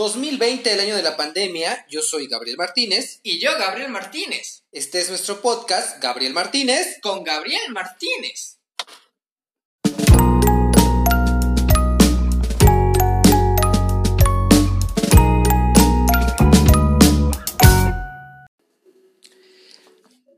[0.00, 3.20] 2020, el año de la pandemia, yo soy Gabriel Martínez.
[3.22, 4.62] Y yo, Gabriel Martínez.
[4.72, 6.98] Este es nuestro podcast, Gabriel Martínez.
[7.02, 8.56] Con Gabriel Martínez.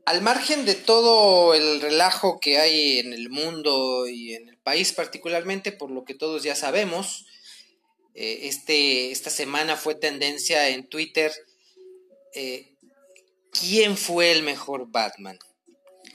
[0.05, 4.91] Al margen de todo el relajo que hay en el mundo y en el país
[4.91, 7.27] particularmente, por lo que todos ya sabemos,
[8.15, 11.33] eh, este, esta semana fue tendencia en Twitter.
[12.33, 12.75] Eh,
[13.51, 15.37] ¿Quién fue el mejor Batman?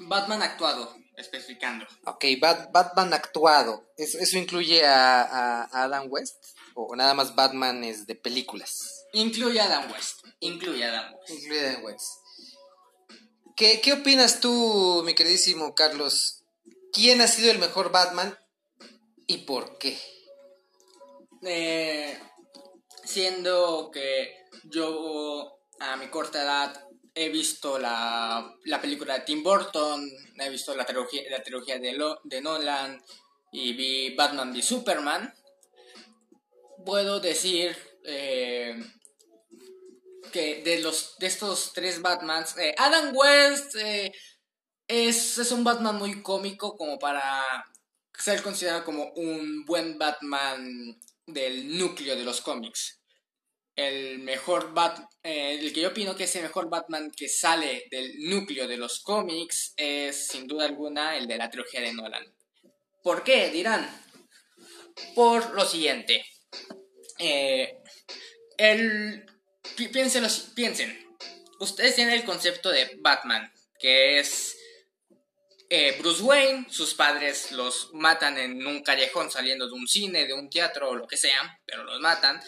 [0.00, 1.86] Batman actuado, especificando.
[2.05, 3.91] Ok, Batman actuado.
[3.96, 6.36] ¿Eso, incluye a, Adam West?
[6.74, 9.06] ¿O nada más Batman es de películas?
[9.12, 10.24] Incluye a Adam West.
[10.41, 11.30] Incluye a Adam West.
[11.30, 12.12] Incluye a Adam West.
[13.56, 16.44] ¿Qué, ¿Qué opinas tú, mi queridísimo Carlos?
[16.92, 18.38] ¿Quién ha sido el mejor Batman
[19.27, 19.98] y por qué?
[21.42, 22.19] Eh,
[23.05, 30.08] siendo que yo a mi corta edad he visto la, película de Tim Burton,
[30.39, 33.03] he visto la trilogía, la trilogía de, de Nolan
[33.53, 35.34] y vi Batman v Superman,
[36.84, 38.78] puedo decir eh,
[40.33, 43.75] que de, los, de estos tres Batmans, eh, Adam West
[44.86, 47.45] es, es un Batman muy cómico como para
[48.17, 53.00] ser considerado como un buen Batman del núcleo de los cómics.
[53.76, 57.86] El mejor Batman, eh, el que yo opino que es el mejor Batman que sale
[57.90, 62.24] del núcleo de los cómics es sin duda alguna el de la trilogía de Nolan.
[63.02, 63.50] ¿Por qué?
[63.50, 63.88] Dirán.
[65.14, 66.24] Por lo siguiente.
[67.18, 67.78] Eh,
[68.56, 69.24] el,
[69.92, 71.16] piensen, piensen.
[71.60, 74.58] Ustedes tienen el concepto de Batman, que es
[75.70, 80.33] eh, Bruce Wayne, sus padres los matan en un callejón saliendo de un cine, de
[80.33, 82.41] un teatro o lo que sea, pero los matan.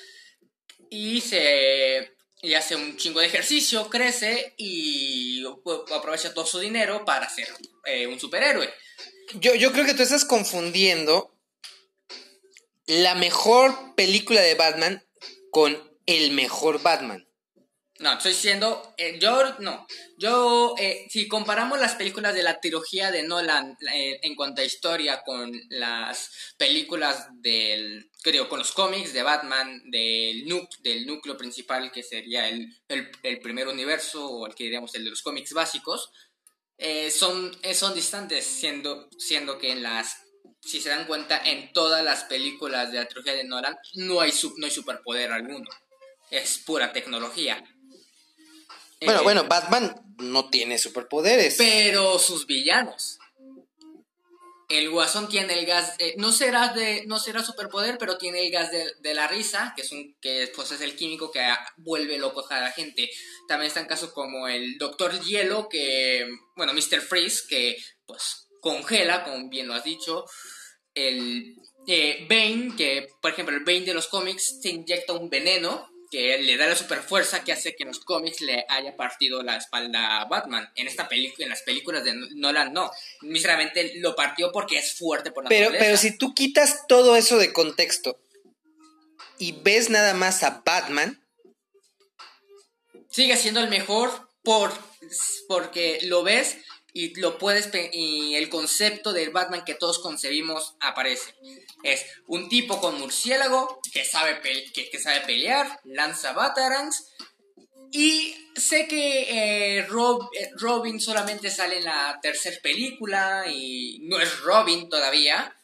[0.89, 2.15] Y se
[2.57, 5.45] hace un chingo de ejercicio, crece y
[5.95, 7.49] aprovecha todo su dinero para ser
[7.85, 8.73] eh, un superhéroe.
[9.35, 11.37] Yo, yo creo que tú estás confundiendo
[12.87, 15.07] la mejor película de Batman
[15.51, 17.30] con el mejor Batman.
[18.01, 23.11] No, estoy diciendo, eh, yo no, yo, eh, si comparamos las películas de la trilogía
[23.11, 29.13] de Nolan eh, en cuanto a historia con las películas del, creo, con los cómics
[29.13, 30.47] de Batman, del,
[30.83, 32.75] del núcleo principal que sería el,
[33.43, 36.11] primer universo o el que diríamos el de los cómics básicos,
[37.11, 40.23] son, son distantes, siendo, siendo que en las
[40.63, 44.33] si se dan cuenta, en todas las películas de la trilogía de Nolan no hay,
[44.57, 45.69] no hay superpoder alguno.
[46.31, 47.63] Es pura tecnología.
[49.01, 51.57] Bueno, eh, bueno, Batman no tiene superpoderes.
[51.57, 53.19] Pero sus villanos.
[54.69, 58.53] El Guasón tiene el gas, eh, no será de, no será superpoder, pero tiene el
[58.53, 61.45] gas de, la risa, que es un, que pues, es el químico que
[61.79, 63.11] vuelve loco a la gente.
[63.49, 66.25] También están casos como el Doctor Hielo, que,
[66.55, 67.01] bueno, Mr.
[67.01, 70.25] Freeze, que pues congela, como bien lo has dicho.
[70.95, 71.57] El
[71.89, 76.39] eh, Bane, que por ejemplo el Bane de los cómics se inyecta un veneno que
[76.39, 79.57] le da la super fuerza que hace que en los cómics le haya partido la
[79.57, 80.69] espalda a Batman.
[80.75, 82.91] En esta película, en las películas de Nolan no.
[83.23, 87.53] Miseramente lo partió porque es fuerte por pero, pero si tú quitas todo eso de
[87.53, 88.21] contexto
[89.39, 91.25] y ves nada más a Batman.
[93.09, 94.73] Sigue siendo el mejor por,
[95.49, 96.59] porque lo ves
[96.93, 101.35] y lo puedes y el concepto del Batman que todos concebimos aparece.
[101.83, 107.15] Es un tipo con murciélago que sabe, que, sabe pelear, lanza batarangs
[107.93, 114.21] y sé que eh, Rob eh, Robin solamente sale en la tercera película y no
[114.21, 115.57] es Robin todavía.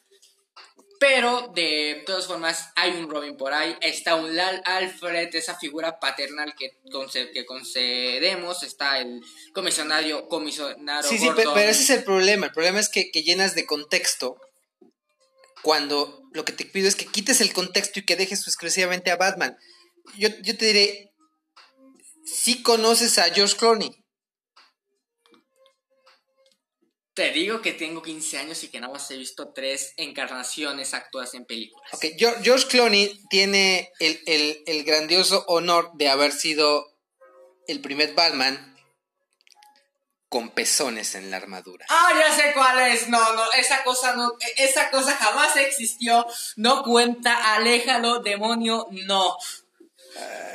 [0.99, 5.99] Pero de todas formas hay un Robin por ahí, está un Lal Alfred, esa figura
[5.99, 6.79] paternal que,
[7.33, 9.21] que concedemos, está el
[9.53, 11.07] comisionario, comisionario.
[11.07, 14.39] Sí, sí, pero, ese es el problema, el problema es que, llenas de contexto
[15.61, 19.17] cuando lo que te pido es que quites el contexto y que dejes exclusivamente a
[19.17, 19.55] Batman.
[20.17, 21.11] Yo, yo te diré,
[22.25, 23.91] si conoces a George Clooney.
[27.17, 31.33] Te digo que tengo 15 años y que nada más he visto tres encarnaciones actuadas
[31.33, 31.91] en películas.
[31.91, 36.85] Ok, George Clooney tiene el, grandioso honor de haber sido
[37.67, 38.77] el primer Batman
[40.29, 41.87] con pezones en la armadura.
[41.89, 43.09] Ah, ya sé cuál es.
[43.09, 46.23] No, no, esa cosa no, esa cosa jamás existió.
[46.55, 49.35] No cuenta, aléjalo, demonio, no.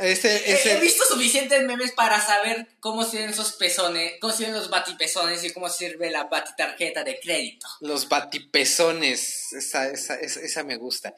[0.01, 5.53] He, visto suficientes memes para saber cómo sirven esos pezones, cómo sirven los batipezones y
[5.53, 7.67] cómo sirve la batitarjeta de crédito.
[7.81, 11.15] Los batipezones, esa, esa, esa, me gusta.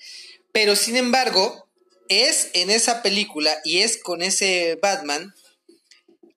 [0.53, 1.69] Pero sin embargo,
[2.09, 5.35] es en esa película y es con ese Batman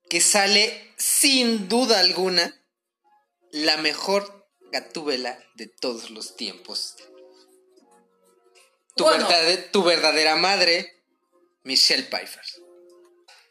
[0.09, 2.61] que sale sin duda alguna
[3.51, 6.95] la mejor gatúbela de todos los tiempos.
[8.95, 9.27] Tu, Bueno.
[9.27, 10.96] verdade- tu verdadera madre,
[11.67, 12.41] Michelle Pfeiffer.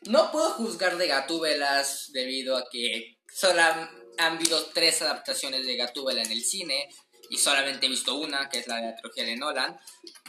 [0.02, 6.22] No puedo juzgar de Gatúbelas debido a que solo han, habido tres adaptaciones de Gatúbela
[6.22, 6.88] en el cine
[7.28, 9.78] y solamente he visto una, que es la de la trilogía de Nolan.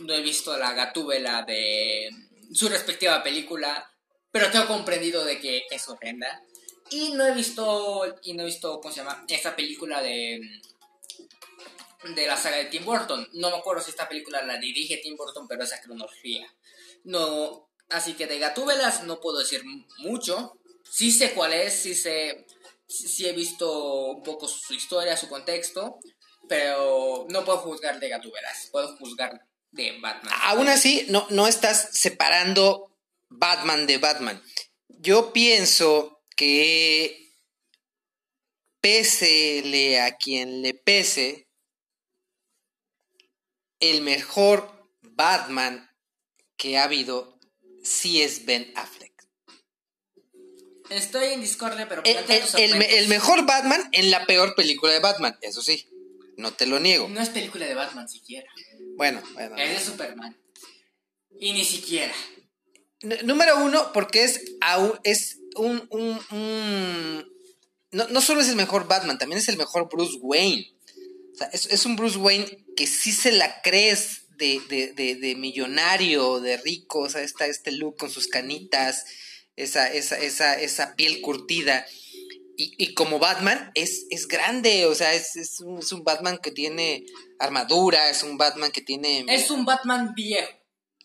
[0.01, 2.09] No he visto la Gatúbela de
[2.51, 3.89] su respectiva película,
[4.31, 6.43] pero tengo comprendido de que es horrenda.
[6.89, 9.23] Y no he visto, y no he visto, ¿cómo se llama?
[9.29, 10.41] Esta película de
[12.03, 13.27] de la saga de Tim Burton.
[13.33, 16.47] No me acuerdo si esta película la dirige Tim Burton, pero esa cronología.
[17.03, 19.63] No, así que de Gatúbelas no puedo decir
[19.99, 20.57] mucho.
[20.89, 22.45] Sí sé cuál es, sí sé,
[22.87, 25.99] sí he visto un poco su historia, su contexto,
[26.47, 29.41] pero no puedo juzgar de Gatúbelas, puedo juzgar
[29.71, 30.33] de Batman.
[30.43, 32.97] Aún así, no, no estás separando
[33.29, 34.41] Batman de Batman.
[34.87, 37.33] Yo pienso que
[38.81, 41.47] pésele a quien le pese,
[43.79, 45.89] el mejor Batman
[46.55, 47.36] que ha habido
[47.87, 49.13] sí es Ben Affleck.
[50.89, 52.17] Estoy en discordia, pero El,
[52.57, 55.85] el- el mejor Batman en la peor película de Batman, eso sí,
[56.37, 57.09] no te lo niego.
[57.09, 58.49] No es película de Batman siquiera,
[58.95, 59.57] Bueno, bueno.
[59.57, 60.37] es de Superman.
[61.39, 62.13] Y ni siquiera.
[63.01, 64.41] N- número uno, porque es,
[65.03, 65.85] es un...
[65.91, 67.37] un- un-
[67.91, 70.73] no, no solo es el mejor Batman, también es el mejor Bruce Wayne.
[71.33, 75.15] O sea, es, es un Bruce Wayne que sí se la crees de, de, de,
[75.15, 79.05] de millonario, de rico, o sea, está este look con sus canitas,
[79.55, 81.85] esa, esa, esa, esa piel curtida.
[82.59, 86.39] Y, y como Batman es, es grande, o sea, es, es, un, es un Batman
[86.41, 87.05] que tiene
[87.39, 89.25] armadura, es un Batman que tiene...
[89.29, 90.49] Es un Batman viejo.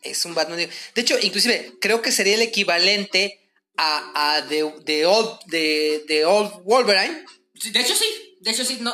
[0.02, 0.58] Es un Batman.
[0.58, 3.38] De hecho, inclusive, creo que sería el equivalente
[3.76, 7.24] a, a The, The Old, de, de Old Wolverine.
[7.54, 8.06] Sí, De hecho, sí.
[8.40, 8.78] De hecho, sí.
[8.80, 8.92] No,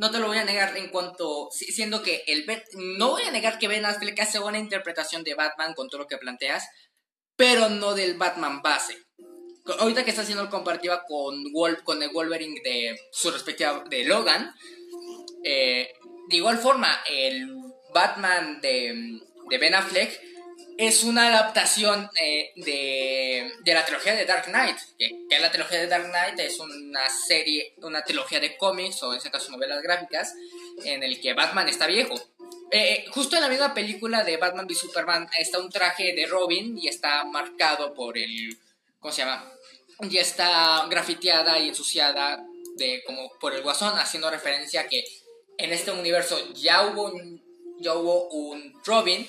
[0.00, 1.50] no te lo voy a negar en cuanto...
[1.52, 2.46] si- Siendo que el...
[2.96, 6.06] No voy a negar que Ben Affleck hace buena interpretación de Batman con todo lo
[6.06, 6.66] que planteas,
[7.36, 8.96] pero no del Batman base.
[9.78, 11.44] Ahorita que está haciendo el comparativa con,
[11.84, 14.52] con el Wolverine de su respectiva de Logan,
[15.44, 15.92] eh,
[16.30, 17.46] de igual forma, el
[17.92, 19.20] Batman de,
[19.50, 20.18] de Ben Affleck
[20.80, 24.78] es una adaptación eh, de, de la trilogía de Dark Knight.
[24.98, 29.12] Que, que la trilogía de Dark Knight es una serie, una trilogía de cómics, o
[29.12, 30.32] en este caso novelas gráficas,
[30.82, 32.14] en el que Batman está viejo.
[32.70, 36.78] Eh, justo en la misma película de Batman v Superman está un traje de Robin
[36.78, 38.56] y está marcado por el.
[39.00, 39.52] ¿Cómo se llama?
[40.08, 42.42] Y está grafiteada y ensuciada
[42.76, 45.04] de, como por el guasón, haciendo referencia a que
[45.58, 47.44] en este universo ya hubo un,
[47.80, 49.28] ya hubo un Robin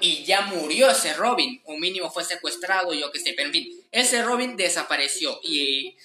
[0.00, 3.84] y ya murió ese Robin, o mínimo fue secuestrado, yo que sé, pero en fin,
[3.92, 5.96] ese Robin desapareció y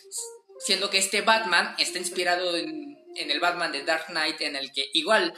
[0.60, 4.72] siendo que este Batman está inspirado en, en el Batman de Dark Knight, en el
[4.72, 5.34] que igual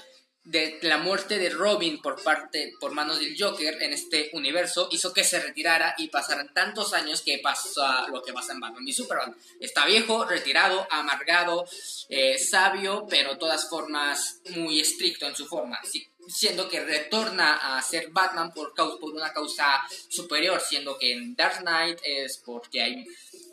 [0.48, 5.12] de la muerte de Robin por parte por manos del Joker en este universo hizo
[5.12, 8.94] que se retirara y pasaran tantos años que pasa lo que pasa en Batman y
[8.94, 9.36] Superman.
[9.60, 11.68] Está viejo, retirado, amargado,
[12.08, 15.82] eh, sabio, pero todas formas muy estricto en su forma.
[15.84, 21.14] Sí, siendo que retorna a ser Batman por, cau- por una causa superior, siendo que
[21.14, 23.06] en Dark Knight es porque hay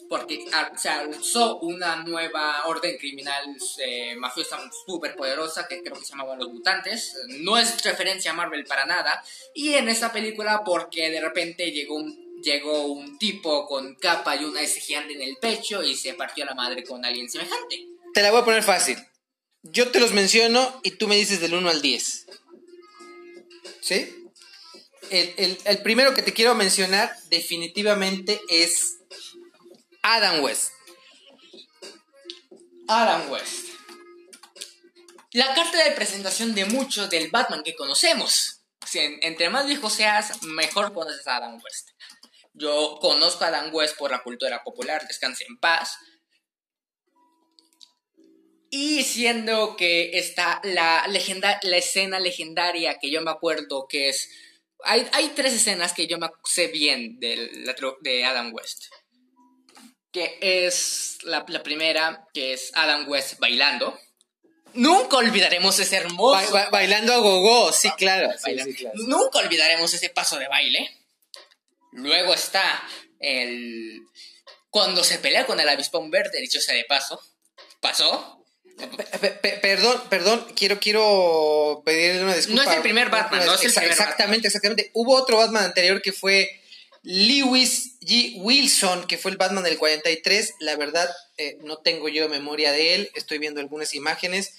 [0.06, 0.44] porque
[0.76, 3.42] se alzó una nueva orden criminal
[3.78, 7.16] eh, mafiosa súper poderosa que creo que se llamaban los mutantes.
[7.40, 9.24] No es referencia a Marvel para nada.
[9.54, 14.44] Y en esa película porque de repente llegó un, llegó un tipo con capa y
[14.44, 17.86] una S gigante en el pecho y se partió la madre con alguien semejante.
[18.12, 18.98] Te la voy a poner fácil.
[19.62, 22.26] Yo te los menciono y tú me dices del 1 al 10.
[23.84, 24.30] ¿Sí?
[25.10, 28.96] El, el- el primero que te quiero mencionar definitivamente es
[30.02, 30.72] Adam West.
[32.88, 33.66] Adam West.
[35.32, 38.60] La carta de presentación de muchos del Batman que conocemos.
[38.86, 41.90] Sea, en- entre más viejo seas, mejor conoces a Adam West.
[42.54, 45.96] Yo conozco a Adam West por la cultura popular, descanse en paz.
[48.76, 54.30] Y siendo que está la, legenda, la escena legendaria que yo me acuerdo que es...
[54.82, 57.50] Hay, hay tres escenas que yo me sé bien de,
[58.00, 58.86] de Adam West.
[60.10, 63.96] Que es la, la primera, que es Adam West bailando.
[64.72, 66.50] Nunca olvidaremos ese hermoso...
[66.50, 68.28] Ba- ba- bailando a gogo, sí, claro.
[68.32, 68.64] sí, Baila.
[68.64, 68.96] sí, claro.
[69.06, 70.98] Nunca olvidaremos ese paso de baile.
[71.92, 72.82] Luego está
[73.20, 74.02] el...
[74.68, 77.20] Cuando se pelea con el avispón verde, dicho sea de paso.
[77.78, 78.43] Pasó.
[79.62, 82.64] Perdón, perdón, quiero, quiero pedirle una disculpa.
[82.64, 84.90] No es el primer Batman, no es el primer Exactamente, exactamente.
[84.94, 86.60] Hubo otro Batman anterior que fue
[87.02, 88.34] Lewis G.
[88.36, 90.54] Wilson, que fue el Batman del 43.
[90.60, 93.10] La verdad, eh, no tengo yo memoria de él.
[93.14, 94.54] Estoy viendo algunas imágenes.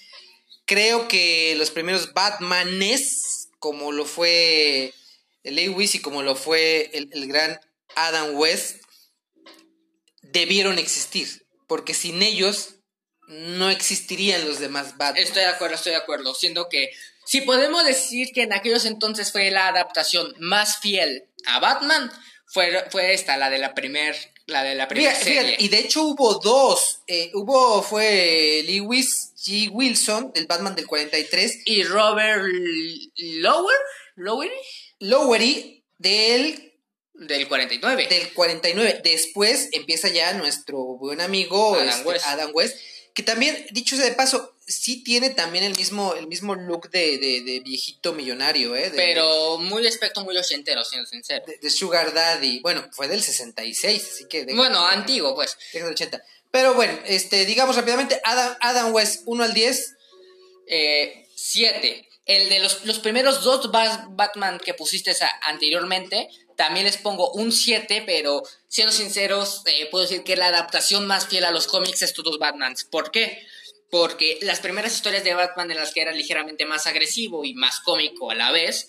[0.64, 4.94] Creo que los primeros Batmanes, como lo fue
[5.42, 7.60] Lewis y como lo fue el, el gran
[7.94, 8.76] Adam West,
[10.22, 11.44] debieron existir.
[11.66, 12.75] Porque sin ellos
[13.28, 15.22] no existirían los demás Batman.
[15.22, 16.34] Estoy de acuerdo, estoy de acuerdo.
[16.34, 16.90] Siendo que
[17.24, 22.10] si podemos decir que en aquellos entonces fue la adaptación más fiel a Batman,
[22.46, 24.16] fue, fue esta, la de la primer,
[24.46, 25.56] la de la primera serie.
[25.58, 27.00] y de hecho hubo dos.
[27.08, 29.70] Eh, hubo, fue Lewis G.
[29.72, 31.62] Wilson, del Batman del 43.
[31.64, 32.44] Y Robert
[33.16, 33.76] Lower,
[34.14, 34.52] Lowery.
[35.00, 36.66] Lowery, del
[37.14, 38.06] del 49.
[38.08, 39.00] Del 49.
[39.02, 42.26] Después empieza ya nuestro buen amigo Adam, este, West.
[42.26, 42.76] Adam West
[43.16, 47.16] que también, dicho sea de paso, sí tiene también el mismo, el mismo look de,
[47.16, 48.92] de, viejito millonario, ¿eh?
[48.94, 51.42] Pero muy aspecto muy ochentero, siendo sincero.
[51.46, 52.60] De, Sugar Daddy.
[52.60, 54.44] Bueno, fue del 66, así que...
[54.54, 55.56] bueno, antiguo, pues.
[55.72, 56.22] Del 80.
[56.50, 59.94] Pero bueno, este, digamos rápidamente, Adam, Adam West, 1 al 10.
[60.66, 61.88] 7.
[61.88, 67.52] Eh, el de los, los primeros dos Batman que pusiste anteriormente, también les pongo un
[67.52, 72.02] 7, pero siendo sinceros, eh, puedo decir que la adaptación más fiel a los cómics
[72.02, 72.84] es todos Batmans.
[72.84, 73.46] ¿Por qué?
[73.90, 77.80] Porque las primeras historias de Batman en las que era ligeramente más agresivo y más
[77.80, 78.88] cómico a la vez,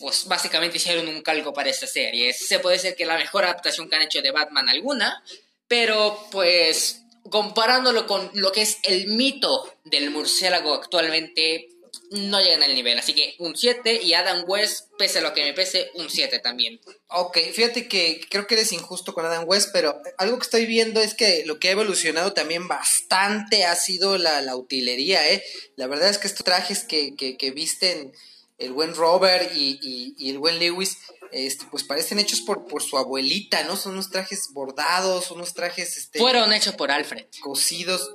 [0.00, 2.32] pues básicamente hicieron un calco para esta serie.
[2.32, 5.22] Se puede decir que la mejor adaptación que han hecho de Batman alguna,
[5.68, 11.68] pero pues comparándolo con lo que es el mito del murciélago actualmente,
[12.12, 12.98] no llegan al nivel.
[12.98, 16.38] Así que un 7 y Adam West, pese a lo que me pese, un 7
[16.38, 16.80] también.
[17.08, 21.00] Ok, fíjate que creo que eres injusto con Adam West, pero algo que estoy viendo
[21.00, 25.42] es que lo que ha evolucionado también bastante ha sido la, utilería, ¿eh?
[25.76, 28.12] La verdad es que estos trajes que, que, visten
[28.58, 30.98] el buen Robert y, el buen Lewis,
[31.32, 33.76] este, pues parecen hechos por, por su abuelita, ¿no?
[33.76, 35.96] Son unos trajes bordados, unos trajes...
[35.96, 37.26] Este, Fueron hechos por Alfred.
[37.40, 38.10] Cosidos.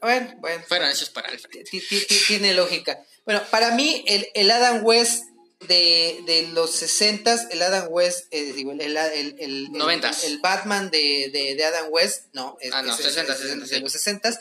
[0.00, 0.64] Bueno, bueno.
[0.66, 1.66] Fueron hechos por Alfred.
[2.26, 3.04] Tiene lógica.
[3.24, 5.24] Bueno, para mí, el, el Adam West
[5.68, 11.30] de, de los 60 el Adam West, eh, digo, el, el, el, el, Batman de,
[11.32, 14.40] de, Adam West, no, es, ah, no, 60, 60, de los 60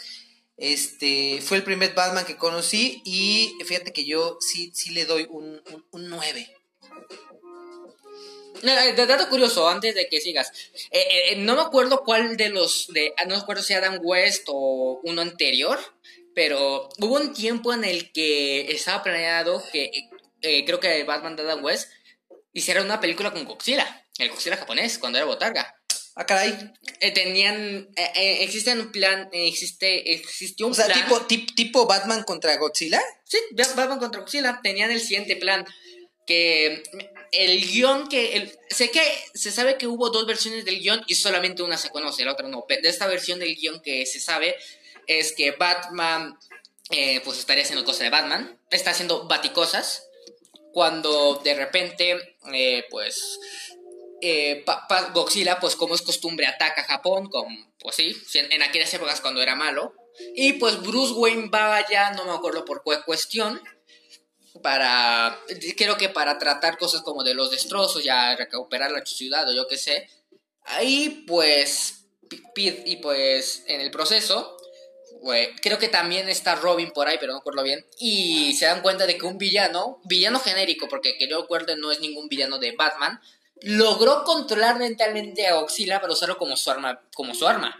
[0.60, 5.26] este, fue el primer Batman que conocí y fíjate que yo sí, sí le doy
[5.30, 6.54] un, un, 9.
[8.62, 10.52] De dato curioso, antes de que sigas,
[10.92, 14.46] eh, eh, no me acuerdo cuál de los, de, no me acuerdo si Adam West
[14.48, 15.80] o uno anterior,
[16.34, 19.92] pero hubo un tiempo en el que estaba planeado que
[20.42, 21.90] eh, creo que Batman de Adam West
[22.54, 25.76] hiciera una película con Godzilla, el Godzilla japonés, cuando era botarga.
[26.16, 26.54] Ah, caray.
[27.00, 27.90] Eh, tenían.
[27.96, 29.30] Eh, existe un plan.
[29.32, 33.02] existe, existió un o sea, Tipo, tipo Batman contra Godzilla.
[33.24, 34.60] Sí, Batman contra Godzilla.
[34.62, 35.66] Tenían el siguiente plan.
[36.28, 36.84] Que
[37.32, 38.58] el guion que.
[38.70, 39.02] sé que
[39.34, 42.48] se sabe que hubo dos versiones del guion y solamente una se conoce, la otra
[42.48, 42.66] no.
[42.68, 44.56] De esta versión del guion que se sabe
[45.08, 46.38] es que Batman.
[47.24, 48.60] pues estaría haciendo cosas de Batman.
[48.72, 50.10] Está haciendo baticosas
[50.72, 53.40] cuando de repente, eh, pues,
[54.22, 54.64] eh,
[55.14, 57.48] Godzilla, pues como es costumbre, ataca a Japón, con,
[57.80, 59.94] pues sí, en aquellas épocas cuando era malo.
[60.36, 63.62] Y pues Bruce Wayne va allá, no me acuerdo por qué cuestión,
[64.62, 65.40] para,
[65.78, 69.68] creo que para tratar cosas como de los destrozos, ya recuperar la ciudad o yo
[69.68, 70.10] qué sé.
[70.64, 72.06] Ahí pues,
[72.56, 74.58] y pues en el proceso,
[75.62, 77.86] creo que también está Robin por ahí, pero no recuerdo bien.
[77.98, 81.92] Y se dan cuenta de que un villano, villano genérico, porque que yo recuerdo no
[81.92, 83.20] es ningún villano de Batman,
[83.62, 87.02] logró controlar mentalmente a Godzilla para usarlo como su arma.
[87.14, 87.78] Como su arma.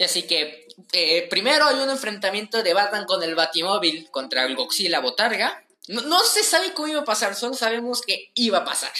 [0.00, 5.00] Así que eh, primero hay un enfrentamiento de Batman con el Batimóvil contra el Godzilla
[5.00, 5.63] Botarga.
[5.88, 8.92] No, no se sabe cómo iba a pasar, solo sabemos que iba a pasar.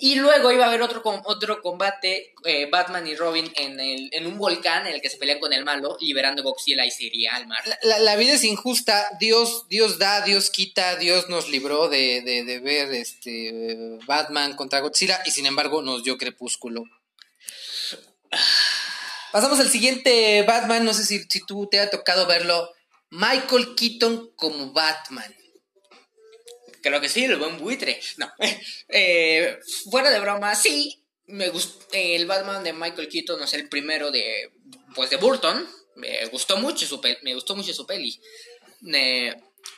[0.00, 4.26] Y luego iba a haber otro, otro combate, eh, Batman y Robin en, el, en
[4.26, 7.46] un volcán en el que se pelean con el malo, liberando Godzilla y sería al
[7.46, 7.62] mar.
[7.82, 12.92] La, vida es injusta, Dios, Dios da, Dios quita, Dios nos libró de, de, ver
[12.92, 16.84] este Batman contra Godzilla y sin embargo nos dio crepúsculo.
[19.32, 22.70] Pasamos al siguiente Batman, no sé si, si tú te ha tocado verlo.
[23.10, 25.34] Michael Keaton como Batman.
[26.84, 27.98] Creo que sí, el buen buitre.
[28.18, 28.30] No.
[28.88, 29.58] Eh,
[29.90, 31.02] fuera de broma, sí.
[31.26, 34.52] Me gustó, el Batman de Michael Keaton es el primero de,
[34.94, 35.66] pues de Burton.
[35.96, 38.20] Me gustó mucho su, me gustó mucho su peli.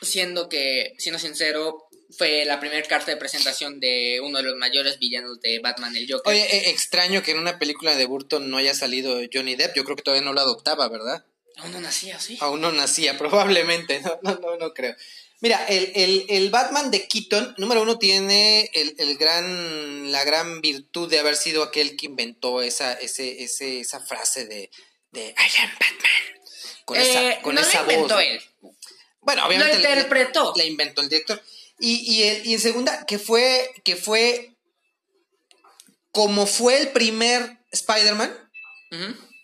[0.01, 4.99] siendo que, siendo sincero, fue la primera carta de presentación de uno de los mayores
[4.99, 6.29] villanos de Batman, el Joker.
[6.29, 9.77] Oye, eh, extraño que en una película de Burton no haya salido Johnny Depp.
[9.77, 11.25] Yo creo que todavía no lo adoptaba, ¿verdad?
[11.55, 12.37] Aún no nacía, sí.
[12.41, 14.95] Aún no nacía, probablemente, no, no, no, no creo.
[15.39, 20.61] Mira, el, el, el, Batman de Keaton, número uno, tiene el, el, gran, la gran
[20.61, 24.71] virtud de haber sido aquel que inventó esa, ese, ese, esa frase de,
[25.11, 26.43] de I am Batman.
[26.85, 28.41] Con esa, con no esa la inventó él.
[29.21, 29.73] Bueno, obviamente.
[29.73, 30.53] Lo interpretó.
[30.55, 31.39] La, inventó el director.
[31.79, 34.55] Y, y, y, en segunda, que fue, que fue
[36.11, 38.35] como fue el primer Spider-Man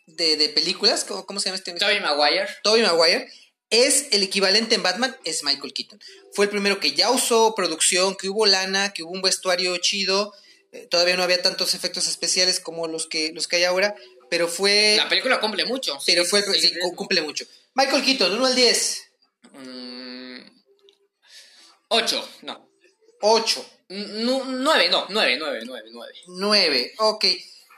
[0.07, 1.73] de, de, películas, ¿cómo, ¿cómo, se llama este?
[1.73, 2.47] Tobey Maguire.
[2.63, 3.29] Tobey Maguire
[3.73, 5.99] es el equivalente en Batman, es Michael Keaton.
[6.31, 10.31] Fue el primero que ya usó producción, que hubo lana, que hubo un vestuario chido.
[10.71, 13.95] Eh, todavía no había tantos efectos especiales como los que, los que hay ahora,
[14.29, 14.93] pero fue...
[14.97, 15.97] La película cumple mucho.
[16.05, 17.45] Pero fue, sí, cumple mucho.
[17.73, 19.03] Michael Keaton, 1 al 10.
[21.87, 22.69] 8, mm, no.
[23.21, 23.65] 8.
[23.89, 26.13] 9, no, 9, 9, 9, 9.
[26.27, 27.25] 9, ok.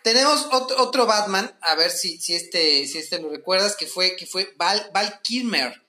[0.04, 4.16] Tenemos otro, otro, Batman, a ver si, si, este, si este lo recuerdas, que fue,
[4.16, 5.82] que fue Val, Val Kilmer.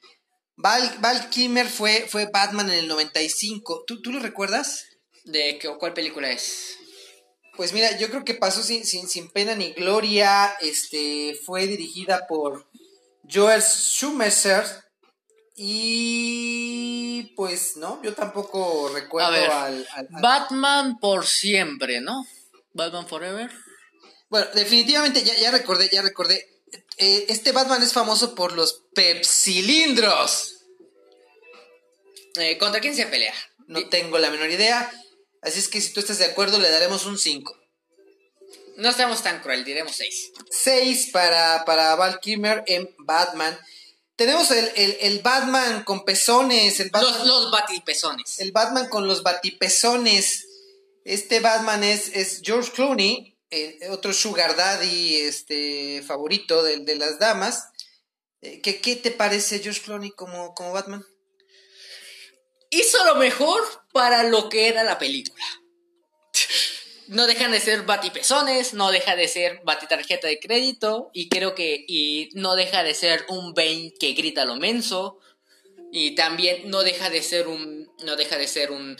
[0.56, 3.84] Val, Val Kilmer fue, fue Batman en el 95.
[3.86, 4.86] ¿Tú, ¿Tú lo recuerdas?
[5.24, 6.78] ¿De qué, cuál película es?
[7.56, 10.56] Pues mira, yo creo que pasó sin, sin, sin pena ni gloria.
[10.60, 12.66] Este, fue dirigida por
[13.30, 14.64] Joel Schumacher.
[15.58, 19.88] Y pues no, yo tampoco recuerdo al,
[20.20, 22.26] Batman por siempre, ¿no?
[22.74, 23.50] Batman Forever.
[24.28, 26.55] Bueno, definitivamente ya, ya recordé, ya recordé.
[26.98, 30.56] Eh, este Batman es famoso por los pepsilindros.
[32.36, 33.34] Eh, ¿Contra quién se pelea?
[33.66, 34.90] No tengo la menor idea.
[35.42, 37.54] Así es que si tú estás de acuerdo, le daremos un 5.
[38.76, 40.32] No estamos tan cruel, diremos 6.
[40.50, 43.58] 6 para, para Val Kilmer en Batman.
[44.16, 46.80] Tenemos el, Batman con pezones.
[46.80, 48.40] El los, los batipezones.
[48.40, 50.46] El Batman con los batipezones.
[51.04, 57.18] Este Batman es, es George Clooney eh, otro sugar daddy este, favorito de, de las
[57.18, 57.68] damas.
[58.42, 61.04] Eh, ¿qué, ¿Qué te parece George Clooney como, como Batman?
[62.70, 63.62] Hizo lo mejor
[63.92, 65.44] para lo que era la película.
[67.08, 71.84] No dejan de ser batipezones, no deja de ser batitarjeta de crédito y creo que
[71.86, 75.20] y no deja de ser un Bane que grita lo menso
[75.92, 78.96] y también no deja de ser un no deja de ser un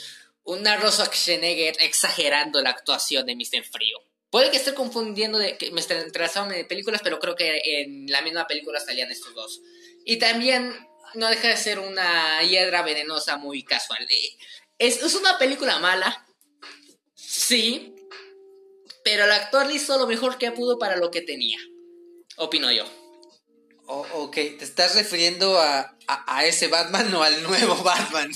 [0.80, 3.64] Rosa Schwarzenegger exagerando la actuación de Mr.
[3.64, 3.98] Frío.
[4.30, 8.22] Puede que esté confundiendo de que me interesando de películas, pero creo que en la
[8.22, 9.60] misma película salían estos dos.
[10.04, 10.74] Y también
[11.14, 14.06] no deja de ser una hiedra venenosa muy casual.
[14.08, 14.36] Eh,
[14.78, 16.26] es, una película mala,
[17.14, 17.94] sí,
[19.04, 21.58] pero el actor hizo lo mejor que pudo para lo que tenía.
[22.36, 22.84] Opino yo.
[23.86, 28.32] Oh, ok, ¿te estás refiriendo a, a, ese Batman o al nuevo Batman?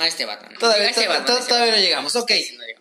[0.00, 0.54] A este Batman.
[0.58, 1.06] Todavía, este
[1.48, 2.30] todavía no llegamos, ok.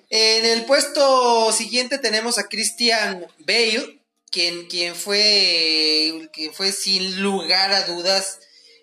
[0.10, 4.00] En el puesto siguiente tenemos a Christian Bale,
[4.32, 8.40] quien, quien, fue, quien fue sin lugar a dudas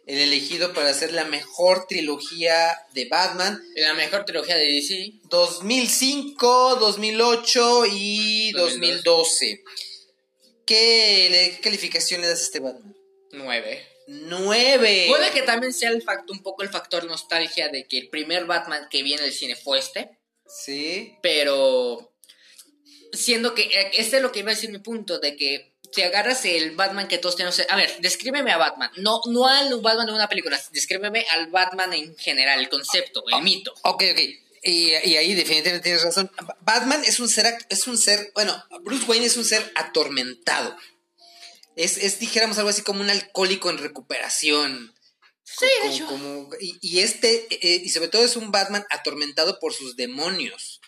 [0.06, 3.62] el elegido para hacer la mejor trilogía de Batman.
[3.76, 5.12] La mejor trilogía de DC.
[5.24, 9.62] 2005, 2008 y 2012.
[10.66, 12.96] ¿Qué calificación le das a este Batman?
[13.32, 13.91] 9.
[14.06, 15.06] 9.
[15.08, 18.46] Puede que también sea el facto, un poco el factor nostalgia de que el primer
[18.46, 20.18] Batman que vi en el cine fue este.
[20.46, 21.16] Sí.
[21.22, 22.12] Pero
[23.12, 26.02] siendo que eh, este es lo que iba a decir mi punto de que si
[26.02, 30.06] agarras el Batman que todos tenemos, a ver, descríbeme a Batman, no no al Batman
[30.06, 33.72] de una película, descríbeme al Batman en general, el concepto, el mito.
[33.82, 34.20] Ok, ok.
[34.64, 36.30] Y, ahí definitivamente tienes razón.
[36.60, 40.76] Batman es un ser, es un ser, bueno, Bruce Wayne es un ser atormentado.
[41.76, 44.94] Es, es dijéramos algo así como un alcohólico en recuperación.
[45.44, 45.66] Sí,
[46.80, 50.80] y, este, eh, y sobre todo es un Batman atormentado por sus demonios.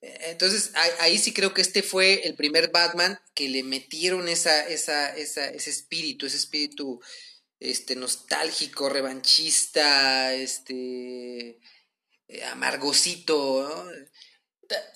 [0.00, 4.66] Eh, entonces, ahí, sí creo que este fue el primer Batman que le metieron esa,
[4.68, 7.00] esa, esa, ese espíritu, ese espíritu
[7.58, 11.58] este, nostálgico, revanchista, este,
[12.28, 13.90] eh, amargosito.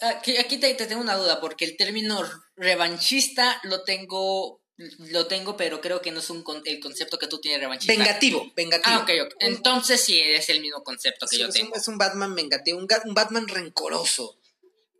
[0.00, 2.20] Aquí, aquí te, te, tengo una duda, porque el término
[2.56, 7.40] revanchista lo tengo lo tengo, pero creo que no es un el concepto que tú
[7.40, 7.92] tienes revanchista.
[7.92, 8.96] Vengativo, vengativo.
[8.96, 9.34] Ah, ok, ok.
[9.40, 11.74] Entonces sí es el mismo concepto que yo tengo.
[11.76, 14.38] es un Batman vengativo, un, Batman rencoroso.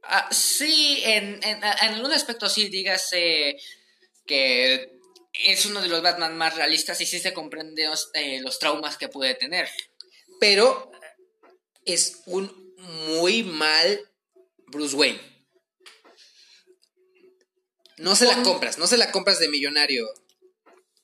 [0.05, 3.57] Ah, sí, en, en, algún aspecto sí, dígase
[4.27, 4.91] que
[5.33, 9.09] es uno de los Batman más realistas y sí se comprende eh, los traumas que
[9.09, 9.69] puede tener.
[10.39, 10.91] Pero
[11.85, 12.75] es un
[13.07, 14.11] muy mal
[14.67, 15.32] Bruce Wayne.
[17.99, 20.09] No se la compras, no se la compras de millonario.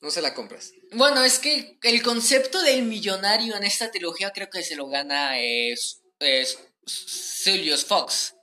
[0.00, 0.72] No se la compras.
[0.92, 5.40] Bueno, es que el concepto del millonario en esta trilogía creo que se lo gana
[5.40, 6.58] es, es
[7.86, 8.34] Fox.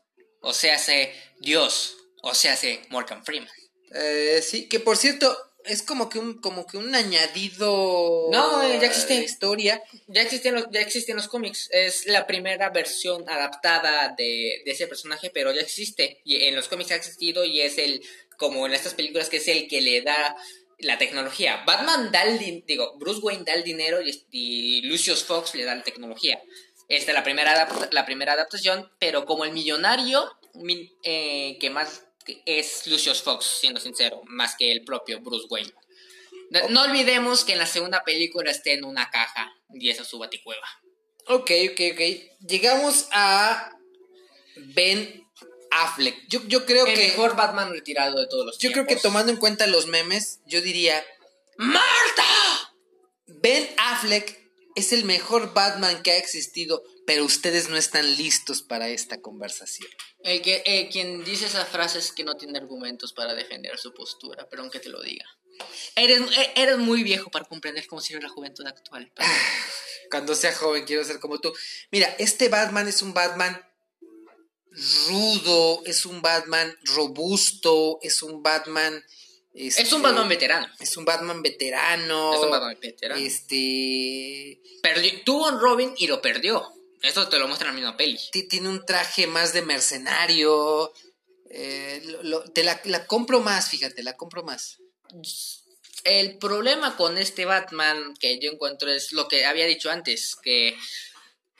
[0.41, 1.97] O sea, hace Dios.
[2.21, 3.49] O sea, hace Morgan Freeman.
[3.93, 8.29] Eh, sí, que por cierto, es como que un, como que un añadido.
[8.31, 9.15] No, eh, ya existe.
[9.15, 9.81] historia.
[10.07, 11.69] Ya existen los, ya existen los cómics.
[11.71, 16.21] Es la primera versión adaptada de, de ese personaje, pero ya existe.
[16.25, 18.01] Y en los cómics ha existido y es el,
[18.37, 20.35] como en estas películas, que es el que le da
[20.79, 21.63] la tecnología.
[21.65, 23.99] Batman da el digo, Bruce Wayne da el dinero
[24.31, 26.41] y, Lucius Fox le da la tecnología.
[26.87, 32.05] Esta es la primera, la primera adaptación, pero como el millonario mi- eh, que más
[32.45, 35.73] es Lucius Fox, siendo sincero, más que el propio Bruce Wayne.
[36.49, 40.07] No, no olvidemos que en la segunda película está en una caja y esa es
[40.07, 40.67] su baticueva.
[41.27, 42.01] Ok, ok, ok.
[42.47, 43.71] Llegamos a
[44.55, 45.24] Ben
[45.83, 46.27] Affleck.
[46.27, 47.07] Yo, yo creo El que.
[47.09, 50.61] mejor Batman retirado de todos los Yo creo que tomando en cuenta los memes, yo
[50.61, 51.03] diría.
[51.57, 52.23] ¡Marta!
[53.27, 54.39] Ben Affleck
[54.75, 59.89] es el mejor Batman que ha existido, pero ustedes no están listos para esta conversación.
[60.23, 63.93] El que, eh, quien dice esa frase es que no tiene argumentos para defender su
[63.93, 65.25] postura, pero aunque te lo diga.
[65.95, 69.11] Eres, eh, eres muy viejo para comprender cómo sirve la juventud actual.
[69.15, 69.29] pero-
[70.11, 71.53] Cuando sea joven quiero ser como tú.
[71.91, 73.59] Mira, este Batman es un Batman
[75.07, 79.03] rudo, es un Batman robusto, es un Batman...
[79.53, 80.67] es este, un Batman veterano.
[80.79, 82.33] Es un Batman veterano.
[82.33, 83.21] Es un Batman veterano.
[83.21, 84.61] Este...
[84.81, 86.71] Perdió- tuvo un Robin y lo perdió.
[87.01, 88.19] Esto te lo muestra en la misma peli.
[88.31, 90.91] ti- Tiene un traje más de mercenario.
[91.49, 94.77] eh, lo- lo- te la, la compro más, fíjate, la compro más.
[96.03, 100.75] El problema con este Batman que yo encuentro es lo que había dicho antes, que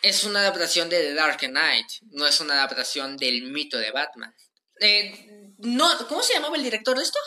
[0.06, 4.34] es una adaptación de The Dark Knight, no es una adaptación del mito de Batman.
[4.80, 7.18] Eh, no, ¿Cómo se llamaba el director de esto?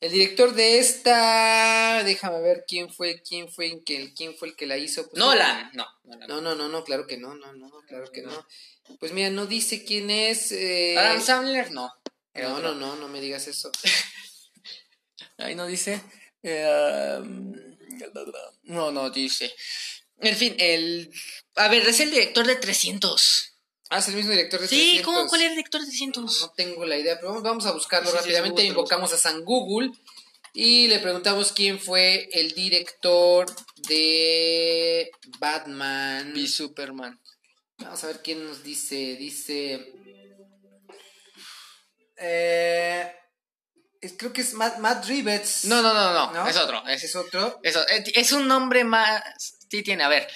[0.00, 4.56] El director de esta, déjame ver quién fue, quién fue, el que, quién fue el
[4.56, 5.08] que la hizo.
[5.08, 5.70] Pues, Nolan.
[5.74, 6.28] No, Nolan.
[6.28, 8.46] No, no, no, no, claro que no, no, no, claro que no.
[8.98, 10.50] Pues mira, no dice quién es.
[10.50, 11.92] eh, Adam Sandler, no.
[12.34, 12.74] No, otro.
[12.74, 13.70] no, no, no me digas eso.
[15.38, 16.00] Ahí no dice.
[16.42, 17.20] eh,
[18.64, 19.54] no, no dice.
[20.20, 21.10] En fin, el.
[21.54, 23.52] A ver, es el director de 300.
[23.90, 25.04] Ah, es el mismo director de Sí, 300.
[25.04, 25.28] ¿cómo?
[25.28, 26.40] ¿Cuál era el director de 300?
[26.42, 28.62] No tengo la idea, pero vamos, a buscarlo Sí, sí, rápidamente.
[28.62, 29.92] sí, Invocamos a San Google
[30.52, 33.46] y le preguntamos quién fue el director
[33.88, 36.32] de Batman.
[36.36, 37.18] Y Superman.
[37.78, 39.16] Vamos a ver quién nos dice.
[39.16, 39.92] Dice.
[42.16, 43.12] Eh,
[44.00, 45.64] es- creo que es Matt, Matt Reeves.
[45.64, 46.46] No, no, no, no, ¿No?
[46.48, 46.86] Es otro.
[46.86, 47.58] Es, es otro.
[47.62, 49.22] eso, eh, es un nombre más.
[49.70, 50.04] Sí, tiene.
[50.04, 50.28] A ver.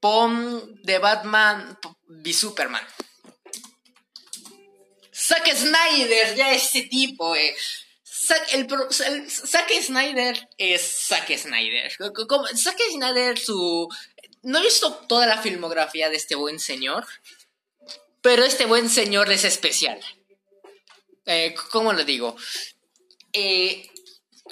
[0.00, 1.76] Pon de Batman
[2.24, 2.86] y Superman.
[5.12, 7.54] Zack Snyder, ya ese tipo, eh.
[8.04, 8.66] Zack, el,
[9.06, 11.92] el- Zack Snyder es Zack Snyder.
[12.28, 13.88] Como- Zack Snyder, su.
[14.42, 17.06] No he visto toda la filmografía de este buen señor,
[18.22, 20.00] pero este buen señor es especial.
[21.26, 22.36] Eh, ¿Cómo lo digo?
[23.32, 23.88] Eh,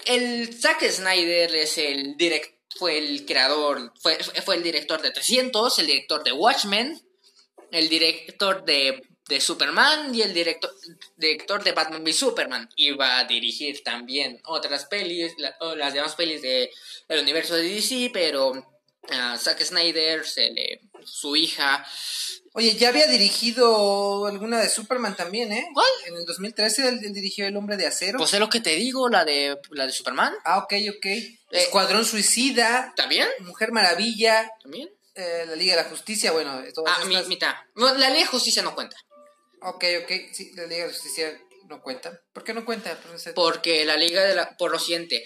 [0.04, 5.78] el Zack Snyder es el direct, fue el creador, fue, fue el director de 300,
[5.78, 7.00] el director de Watchmen,
[7.72, 10.70] el director de, de Superman y el director,
[11.16, 12.68] director de Batman v Superman.
[12.76, 15.34] Iba a dirigir también otras pelis,
[15.76, 16.70] las demás pelis de,
[17.08, 18.75] del universo de DC, pero
[19.10, 21.86] a Zack Snyder, se le, su hija,
[22.58, 25.68] Oye, ya había dirigido alguna de Superman también, ¿eh?
[25.74, 25.86] ¿Cuál?
[26.06, 28.16] En el 2013 él, él dirigió El Hombre de Acero.
[28.18, 30.32] pues es lo que te digo, la de, la de Superman.
[30.44, 31.06] ah, ok, ok.
[31.50, 33.28] Escuadrón Suicida, ¿También?
[33.40, 34.88] Mujer Maravilla, ¿También?
[35.16, 37.54] eh, La Liga de la Justicia, bueno, todas Ah, mi, mitad.
[37.74, 38.96] No, la ley de justicia no cuenta.
[39.60, 41.38] Ok, ok, sí, La Liga de la Justicia
[41.68, 42.18] no cuenta.
[42.32, 42.98] ¿Por qué no cuenta?
[43.34, 44.56] Porque la liga de la...
[44.56, 45.24] Por lo siguiente,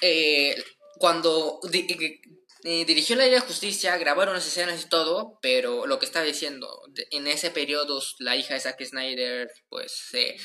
[0.00, 0.54] eh,
[0.98, 2.20] cuando di-
[2.64, 6.24] eh, dirigió la Liga de Justicia, grabaron las escenas y todo, pero lo que estaba
[6.24, 6.68] diciendo,
[7.10, 10.36] en ese periodo la hija de Zack Snyder, pues, eh,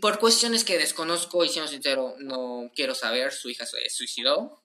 [0.00, 4.62] por cuestiones que desconozco y siendo sincero, no quiero saber, su hija se suicidó.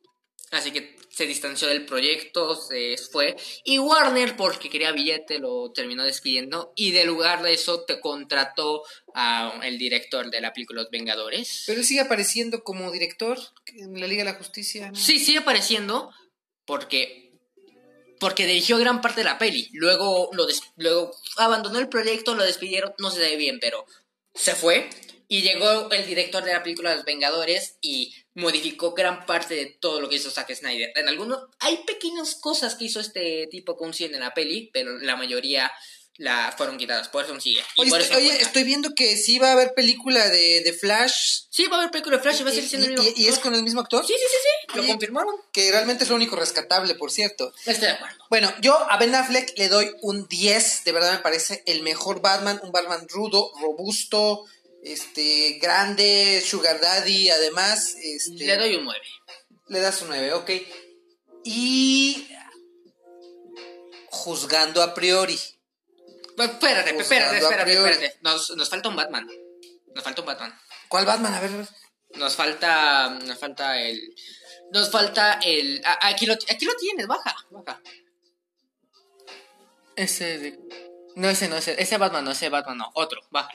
[0.51, 3.35] Así que se distanció del proyecto, se fue.
[3.63, 6.71] Y Warner, porque quería billete, lo terminó despidiendo.
[6.75, 11.63] Y de lugar de eso te contrató a el director de la película Los Vengadores.
[11.65, 14.91] Pero él sigue apareciendo como director en la Liga de la Justicia.
[14.91, 14.95] ¿no?
[14.95, 16.11] Sí, sigue apareciendo
[16.65, 17.23] porque
[18.19, 19.69] porque dirigió gran parte de la peli.
[19.73, 23.85] Luego lo des- luego abandonó el proyecto, lo despidieron, no se sabe bien, pero
[24.33, 24.89] se fue
[25.27, 29.99] y llegó el director de la película Los Vengadores y modificó gran parte de todo
[29.99, 30.91] lo que hizo Zack Snyder.
[30.95, 35.15] En algunos hay pequeñas cosas que hizo este tipo con en la peli, pero la
[35.15, 35.71] mayoría
[36.17, 37.61] la fueron quitadas, por eso no sigue.
[37.75, 40.61] Y Oye, por estoy, eso oye, estoy viendo que sí va a haber película de,
[40.61, 41.41] de Flash.
[41.49, 43.13] Sí, va a haber película de Flash y va a seguir siendo el y, mismo.
[43.17, 44.05] y- y es con el mismo actor.
[44.05, 44.91] Sí, sí, sí, sí, lo Oye.
[44.91, 45.35] confirmaron.
[45.51, 47.51] Que realmente es lo único rescatable, por cierto.
[47.65, 48.15] Estoy de acuerdo.
[48.29, 50.83] Bueno, yo a Ben Affleck le doy un 10.
[50.85, 52.59] De verdad me parece el mejor Batman.
[52.63, 54.45] Un Batman rudo, robusto,
[54.83, 57.95] Este, grande, Sugar Daddy, además.
[58.01, 58.99] Este, Le doy un 9.
[59.67, 60.51] Le das un 9, ok.
[61.43, 62.27] Y.
[64.09, 65.37] Juzgando a priori.
[66.35, 68.17] Pues, espérate, espérate, espérate, espérate.
[68.21, 69.27] Nos, nos falta un Batman.
[69.93, 70.59] Nos falta un Batman.
[70.89, 71.33] ¿Cuál Batman?
[71.33, 71.51] A ver.
[72.15, 73.09] Nos falta.
[73.09, 74.01] Nos falta el.
[74.71, 75.81] Nos falta el.
[75.85, 77.81] a- aquí, lo, aquí lo tienes, baja, baja.
[79.95, 80.59] Ese de.
[81.15, 83.51] No, ese no, ese, ese Batman no, ese Batman no, otro, baja.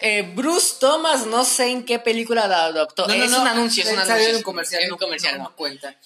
[0.00, 3.06] Eh, Bruce Thomas, no sé en qué película la adoptó.
[3.06, 4.28] No, no, es no, un anuncio, es un anuncio.
[4.30, 4.82] en un comercial.
[4.82, 5.44] En un comercial, no.
[5.44, 5.96] no cuenta.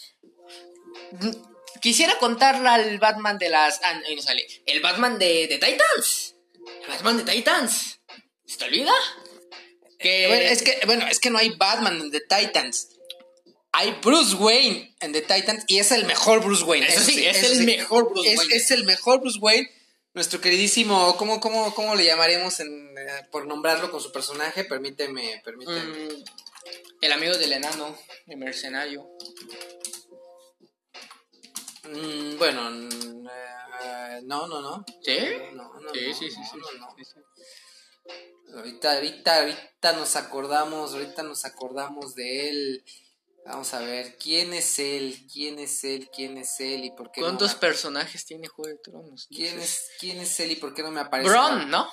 [1.81, 3.81] Quisiera contarle al Batman de las.
[3.83, 4.47] Ah, ahí no sale.
[4.67, 6.35] El Batman de, de Titans.
[6.83, 8.01] El Batman de Titans.
[8.45, 8.93] ¿Se te olvida?
[9.99, 10.27] Que.
[10.29, 12.89] Bueno, es que, bueno, es que no hay Batman en The Titans.
[13.73, 16.87] Hay Bruce Wayne en The Titans y es el mejor Bruce Wayne.
[16.87, 18.57] Eso sí, es el mejor Bruce Es- Wayne.
[18.57, 19.69] Es el mejor Bruce Wayne.
[20.15, 24.65] Nuestro queridísimo, ¿cómo, cómo, cómo le llamaremos en, eh, por nombrarlo con su personaje?
[24.65, 25.81] Permíteme, permíteme.
[25.83, 26.25] Mm,
[27.03, 29.07] el amigo del enano, el mercenario.
[31.89, 34.85] Mm, bueno, mm, eh, no, no, no.
[35.03, 35.19] ¿Sí?
[35.53, 36.59] No, no, Sí, no, sí, sí, sí,
[37.05, 37.21] sí.
[38.55, 42.85] Ahorita, ahorita, ahorita nos acordamos, ahorita nos acordamos de él.
[43.45, 45.27] Vamos a ver, ¿quién es él?
[45.33, 46.11] ¿Quién es él?
[46.13, 46.85] ¿Quién es él?
[46.85, 49.29] ¿Y por qué ¿Cuántos personajes tiene Juego de Tronos?
[49.29, 51.31] ¿Quién es, ¿Quién es él y por qué no me aparece?
[51.31, 51.89] Bron, ¿no?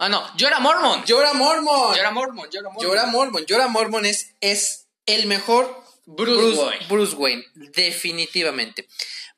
[0.00, 0.34] Ah, no.
[0.36, 1.04] Llora Mormon.
[1.06, 2.50] Jorah Mormont, Jorah Mormont.
[2.80, 3.44] Llora Mormon.
[3.44, 6.86] Llora Mormon es, es el mejor Bruce Wayne.
[6.88, 8.88] Bruce Wayne, definitivamente.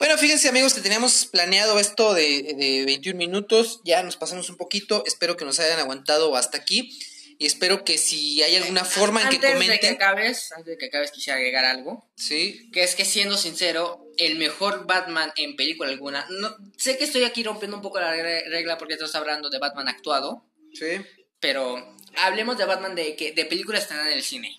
[0.02, 4.56] Bueno, fíjense amigos que teníamos planeado esto de, de 21 minutos, ya nos pasamos un
[4.56, 6.98] poquito, espero que nos hayan aguantado hasta aquí
[7.38, 10.66] y espero que si hay alguna forma en que Antes de que comenten, acabes, antes
[10.72, 12.04] de que acabes quisiera agregar algo.
[12.16, 16.26] sí, Que es que siendo sincero, el mejor Batman en película alguna.
[16.30, 19.60] No, sé que estoy aquí rompiendo un poco la re- regla porque estás hablando de
[19.60, 20.44] Batman actuado.
[20.74, 20.96] sí,
[21.38, 24.58] Pero hablemos de Batman de, que, de película estrenada en el cine.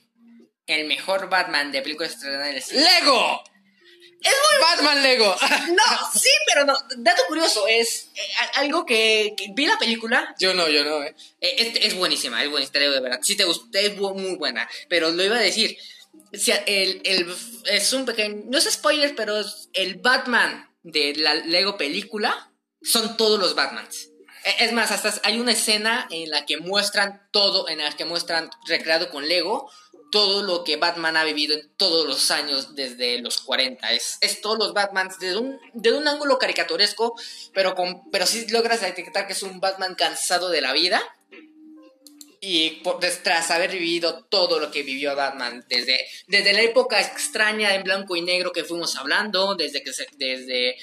[0.67, 2.81] El mejor Batman de película estrenada en el cine.
[2.81, 3.43] Lego,
[4.23, 5.35] Es muy Batman Lego,
[5.69, 6.73] No, sí, pero no.
[6.97, 8.21] Dato curioso, es eh,
[8.55, 10.33] algo que, que vi la película.
[10.39, 11.13] yo no, yo no, eh.
[11.41, 13.19] eh, es, es buenísima, es buenísima, de verdad.
[13.21, 14.69] Si te gusta, es muy buena.
[14.87, 15.77] Pero lo iba a decir.
[16.65, 18.43] El, el- es un pequeño.
[18.45, 24.09] No es spoiler, pero es el Batman de la Lego película son todos los Batmans.
[24.43, 28.05] E- Es más, hasta hay una escena en la que muestran todo, en la que
[28.05, 29.69] muestran recreado con Lego
[30.11, 33.93] todo lo que Batman ha vivido en todos los años desde los 40.
[33.93, 37.15] Es, es todos los Batmans desde un, desde un ángulo caricaturesco,
[37.51, 41.01] pero, con, pero sí logras detectar que es un Batman cansado de la vida.
[42.41, 47.73] Y por, tras haber vivido todo lo que vivió Batman, desde, desde la época extraña
[47.73, 50.75] en blanco y negro que fuimos hablando, desde que, desde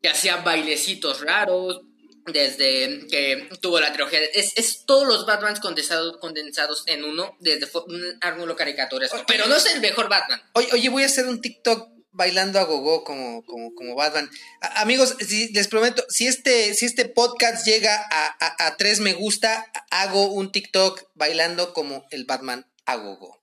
[0.00, 1.80] que hacía bailecitos raros,
[2.26, 4.20] desde que tuvo la trilogía.
[4.34, 9.24] Es, es todos los Batmans condensados, condensados en uno, desde un ángulo caricaturesco.
[9.26, 10.42] Pero no es el mejor Batman.
[10.54, 14.30] Oye, oye, voy a hacer un TikTok bailando a gogo como, como, como Batman.
[14.62, 19.00] A- amigos, si, les prometo, si este, si este podcast llega a, a, a tres
[19.00, 23.38] me gusta, hago un TikTok bailando como el Batman a gogo.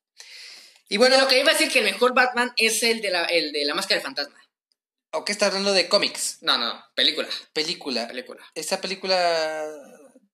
[0.89, 3.25] Y bueno, lo que iba a decir que el mejor Batman es el de la,
[3.25, 4.42] el de la máscara del fantasma.
[5.13, 6.38] ¿O qué está hablando de cómics?
[6.41, 7.28] No, no, película.
[7.54, 8.08] Película.
[8.08, 8.43] Película.
[8.56, 9.65] Esa película.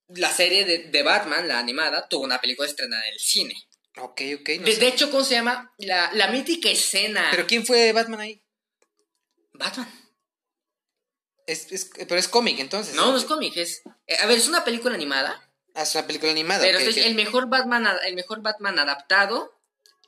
[0.09, 3.55] La serie de, de Batman, la animada, tuvo una película estrenada en el cine.
[3.97, 4.49] Ok, ok.
[4.59, 4.79] no de, sé.
[4.79, 5.73] de hecho, ¿cómo se llama?
[5.77, 7.27] La, la mítica escena.
[7.31, 8.43] Pero ¿quién fue Batman ahí?
[9.53, 9.87] Batman.
[11.45, 12.95] Es, es- pero es cómic entonces.
[12.95, 13.81] No, no es cómic, es.
[14.07, 15.51] eh, a ver, es una película animada.
[15.75, 16.61] Ah, es una película animada.
[16.61, 16.97] pero ok.
[16.97, 19.58] el mejor Batman, el mejor Batman adaptado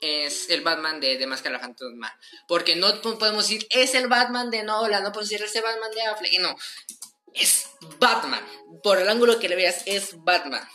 [0.02, 2.12] es el Batman de, de Máscara Fantasma.
[2.48, 5.62] Porque no po- podemos decir, es el Batman de Nolan, no podemos decir, es el
[5.62, 6.40] Batman de Affleck.
[6.40, 6.56] No,
[7.34, 7.68] es
[8.00, 8.46] Batman.
[8.84, 10.68] Por el ángulo que le veas, es Batman.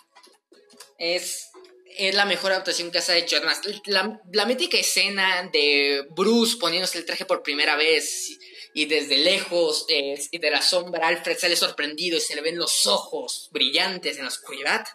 [0.99, 1.51] Es,
[1.99, 3.37] es la mejor adaptación que se ha hecho.
[3.37, 8.39] Además, la, la mítica escena de Bruce poniéndose el traje por primera vez
[8.75, 12.87] y, desde lejos y de la sombra Alfred sale sorprendido y se le ven los
[12.87, 14.87] ojos brillantes en la oscuridad.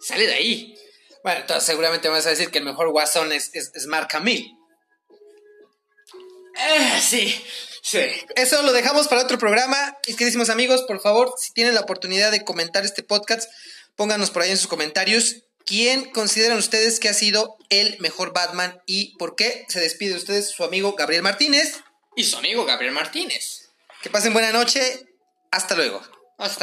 [0.00, 0.74] Sale de ahí.
[1.24, 4.56] Bueno, entonces seguramente vas a decir que el mejor Guasón es, es, es Mark Hamill.
[6.56, 7.44] Eh, sí,
[7.82, 7.98] sí.
[8.36, 9.96] Eso lo dejamos para otro programa.
[10.06, 13.50] Mis queridísimos amigos, por favor, si tienen la oportunidad de comentar este podcast,
[13.96, 18.82] pónganos por ahí en sus comentarios quién consideran ustedes que ha sido el mejor Batman
[18.84, 19.64] y por qué.
[19.68, 21.80] Se despide de ustedes su amigo Gabriel Martínez.
[22.16, 23.70] Y su amigo Gabriel Martínez.
[24.02, 25.06] Que pasen buena noche.
[25.50, 26.02] Hasta luego.
[26.36, 26.58] Hasta